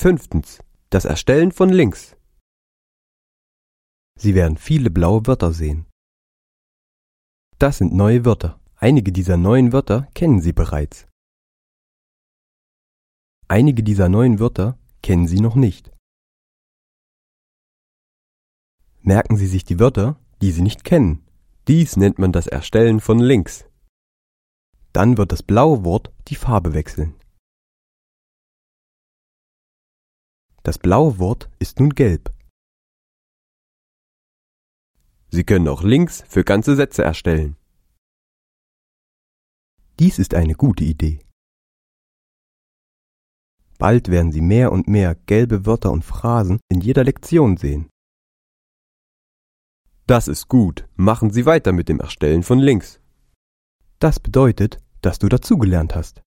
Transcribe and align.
Fünftens. 0.00 0.62
Das 0.90 1.04
Erstellen 1.04 1.50
von 1.50 1.70
Links. 1.70 2.16
Sie 4.16 4.36
werden 4.36 4.56
viele 4.56 4.90
blaue 4.90 5.26
Wörter 5.26 5.52
sehen. 5.52 5.86
Das 7.58 7.78
sind 7.78 7.92
neue 7.92 8.24
Wörter. 8.24 8.60
Einige 8.76 9.10
dieser 9.10 9.36
neuen 9.36 9.72
Wörter 9.72 10.06
kennen 10.14 10.40
Sie 10.40 10.52
bereits. 10.52 11.08
Einige 13.48 13.82
dieser 13.82 14.08
neuen 14.08 14.38
Wörter 14.38 14.78
kennen 15.02 15.26
Sie 15.26 15.40
noch 15.40 15.56
nicht. 15.56 15.90
Merken 19.00 19.36
Sie 19.36 19.48
sich 19.48 19.64
die 19.64 19.80
Wörter, 19.80 20.20
die 20.40 20.52
Sie 20.52 20.62
nicht 20.62 20.84
kennen. 20.84 21.26
Dies 21.66 21.96
nennt 21.96 22.20
man 22.20 22.30
das 22.30 22.46
Erstellen 22.46 23.00
von 23.00 23.18
Links. 23.18 23.64
Dann 24.92 25.18
wird 25.18 25.32
das 25.32 25.42
blaue 25.42 25.84
Wort 25.84 26.12
die 26.28 26.36
Farbe 26.36 26.72
wechseln. 26.72 27.16
Das 30.68 30.76
blaue 30.76 31.18
Wort 31.18 31.48
ist 31.60 31.80
nun 31.80 31.94
gelb. 31.94 32.30
Sie 35.30 35.42
können 35.42 35.66
auch 35.66 35.82
Links 35.82 36.22
für 36.28 36.44
ganze 36.44 36.76
Sätze 36.76 37.02
erstellen. 37.02 37.56
Dies 39.98 40.18
ist 40.18 40.34
eine 40.34 40.52
gute 40.52 40.84
Idee. 40.84 41.20
Bald 43.78 44.08
werden 44.08 44.30
Sie 44.30 44.42
mehr 44.42 44.70
und 44.70 44.88
mehr 44.88 45.14
gelbe 45.14 45.64
Wörter 45.64 45.90
und 45.90 46.04
Phrasen 46.04 46.60
in 46.68 46.82
jeder 46.82 47.02
Lektion 47.02 47.56
sehen. 47.56 47.88
Das 50.06 50.28
ist 50.28 50.48
gut. 50.48 50.86
Machen 50.96 51.30
Sie 51.30 51.46
weiter 51.46 51.72
mit 51.72 51.88
dem 51.88 51.98
Erstellen 51.98 52.42
von 52.42 52.58
Links. 52.58 53.00
Das 54.00 54.20
bedeutet, 54.20 54.84
dass 55.00 55.18
du 55.18 55.30
dazugelernt 55.30 55.94
hast. 55.94 56.20